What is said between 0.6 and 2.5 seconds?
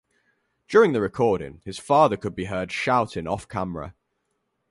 During the recording, his father could be